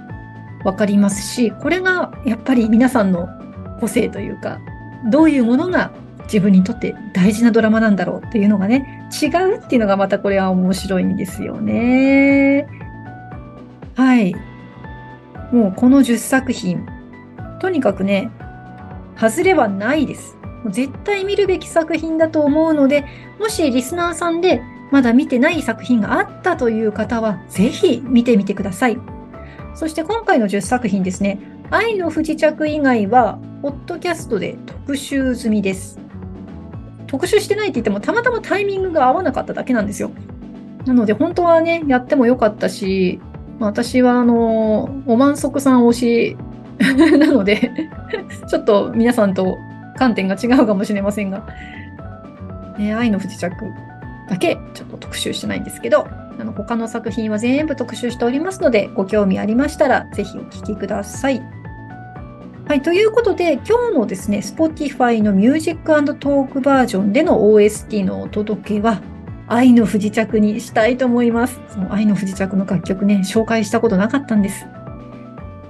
[0.64, 3.28] 分かりますし、これがやっぱり皆さんの
[3.80, 4.60] 個性というか、
[5.10, 5.92] どういうものが
[6.24, 12.68] 自分にとって大事なドラマなんだろうっていうのがね、違うっていうのがまたこれは面白いんですよね。
[13.96, 14.34] はい。
[15.52, 16.86] もうこの10作品、
[17.60, 18.32] とにかくね、
[19.20, 20.38] 外れはないです。
[20.70, 23.06] 絶対見るべき作品だと思うので、
[23.40, 24.62] もしリスナーさんで
[24.94, 29.00] まだ見てない作品があったという方は、ぜひ見てみてください。
[29.74, 31.40] そして今回の10作品ですね、
[31.72, 35.98] 愛の不時着以外は、ポッドキャストで特集済みです。
[37.08, 40.12] 特集してないって言っても、たまたまタイミングが合わなかっただけなんですよ。
[40.86, 43.20] なので、本当はね、やってもよかったし、
[43.60, 46.38] 私は、あの、お満足さん推し
[47.18, 47.72] なので
[48.48, 49.58] ちょっと皆さんと
[49.98, 51.48] 観点が違うかもしれませんが、
[52.78, 53.56] ね、愛の不時着
[54.30, 56.08] だけちょっと特集してないんですけど、
[56.40, 61.42] あの他の作品は全部特集しておりますので、ご興味ありましたら、ぜひお聴きください。
[62.66, 69.02] はい、ということで、今日のですね、Spotify のミュージックトークバージョンでの OST のお届けは、
[69.48, 71.60] 愛の不時着にしたいと思います。
[71.68, 74.66] その愛の不時着の楽曲ね、紹介したことなかったんです。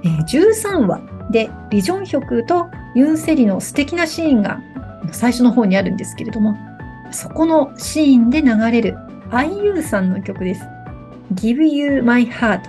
[0.03, 1.01] えー、13話
[1.31, 4.61] で、リジョンヒョクとユンセリの素敵なシーンが
[5.11, 6.55] 最初の方にあるんですけれども、
[7.13, 8.97] そこのシーンで流れる
[9.29, 10.61] IU さんの曲です。
[11.33, 12.61] Give You My Heart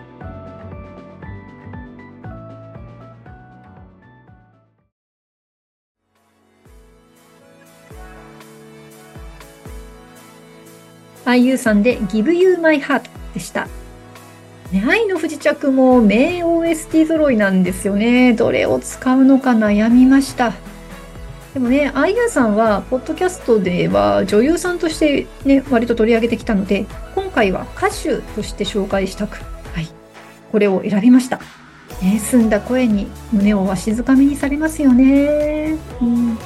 [11.27, 13.67] あゆさんで Give You My Heart でした。
[14.71, 18.35] ね、愛の不時着も名 OST 揃いなんですよね。
[18.35, 20.53] どれを使うのか悩みました。
[21.55, 26.85] でもね、あゆさんは、ポッドキャストでは女優さんとしてね、割と取り上げてきたので、
[27.15, 29.37] 今回は歌手として紹介したく、
[29.73, 29.89] はい、
[30.51, 31.39] これを選びました。
[32.03, 35.77] ね、澄んだ声に胸をわしづかみにされますよね。
[36.01, 36.37] うん、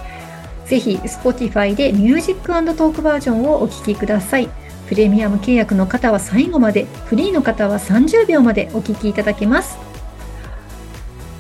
[0.67, 4.51] ぜひ、Spotify でミュージックトークバージョンをお聴きください。
[4.91, 9.88] プレミアム契約の方は最後まで、フリーの方は30秒までお聞きいただけます。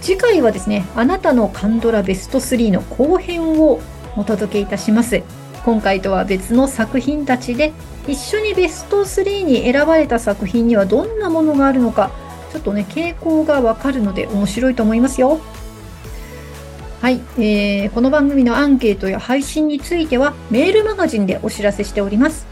[0.08, 3.78] 次回はですね、あなたのカンドラベスト3の後編を
[4.16, 5.22] お届けいたします。
[5.66, 7.74] 今回とは別の作品たちで、
[8.06, 12.10] 一緒にベスト3に選ばれた作品にはどんなものがあるのか、
[12.50, 15.40] ちょっとね、傾向がわかるので面白いと思いますよ。
[17.02, 22.46] はい、えー、この番組のアンケートや配信についてはメールマガジンでお知らせしております。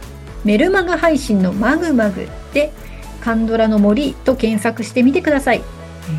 [0.45, 2.71] メルマガ配信のマグマグで
[3.23, 5.63] カンドラの森と検索してみてください。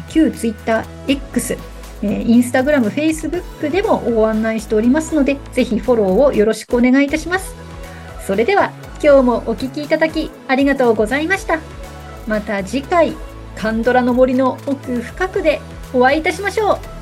[0.10, 1.58] 旧 Twitter、X、
[2.04, 7.56] インスタグラム、フェイスブックでもご案内しておりますので、ぜひフォローをよろしくお願いいたします。
[8.26, 8.72] それでは
[9.02, 11.60] 今日もお聴きいただきありがとうございました。
[12.28, 13.14] また次回、
[13.56, 15.62] カンドラの森の奥深くで
[15.94, 16.97] お会いいたしましょう。